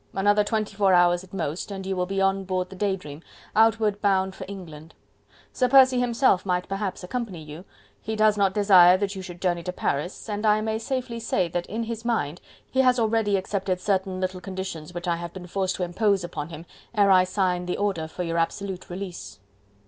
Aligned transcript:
Another 0.15 0.43
twenty 0.43 0.75
four 0.75 0.95
hours 0.95 1.23
at 1.23 1.31
most, 1.31 1.69
and 1.69 1.85
you 1.85 1.95
will 1.95 2.07
be 2.07 2.19
on 2.19 2.43
board 2.43 2.71
the 2.71 2.75
'Day 2.75 2.95
Dream' 2.95 3.21
outward 3.55 4.01
bound 4.01 4.33
for 4.33 4.45
England. 4.47 4.95
Sir 5.53 5.69
Percy 5.69 5.99
himself 5.99 6.43
might 6.43 6.67
perhaps 6.67 7.03
accompany 7.03 7.43
you; 7.43 7.65
he 8.01 8.15
does 8.15 8.35
not 8.35 8.55
desire 8.55 8.97
that 8.97 9.15
you 9.15 9.21
should 9.21 9.39
journey 9.39 9.61
to 9.61 9.71
Paris, 9.71 10.27
and 10.27 10.43
I 10.43 10.59
may 10.59 10.79
safely 10.79 11.19
say, 11.19 11.47
that 11.49 11.67
in 11.67 11.83
his 11.83 12.03
mind, 12.03 12.41
he 12.71 12.81
has 12.81 12.97
already 12.97 13.37
accepted 13.37 13.79
certain 13.79 14.19
little 14.19 14.41
conditions 14.41 14.91
which 14.91 15.07
I 15.07 15.17
have 15.17 15.33
been 15.33 15.45
forced 15.45 15.75
to 15.75 15.83
impose 15.83 16.23
upon 16.23 16.49
him 16.49 16.65
ere 16.95 17.11
I 17.11 17.23
sign 17.23 17.67
the 17.67 17.77
order 17.77 18.07
for 18.07 18.23
your 18.23 18.39
absolute 18.39 18.89
release." 18.89 19.39